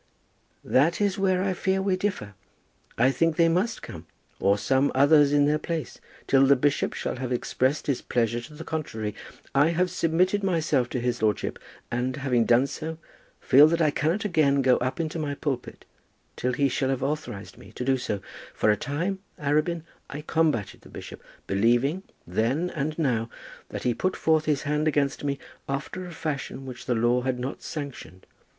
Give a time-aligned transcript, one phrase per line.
[0.63, 2.33] "That is where I fear we differ.
[2.97, 4.07] I think they must come,
[4.39, 8.55] or some others in their place, till the bishop shall have expressed his pleasure to
[8.55, 9.13] the contrary.
[9.53, 11.59] I have submitted myself to his lordship,
[11.91, 12.97] and, having done so,
[13.39, 15.85] feel that I cannot again go up into my pulpit
[16.35, 18.21] till he shall have authorized me to do so.
[18.55, 23.29] For a time, Arabin, I combated the bishop, believing, then and now,
[23.69, 25.37] that he put forth his hand against me
[25.69, 28.25] after a fashion which the law had not sanctioned.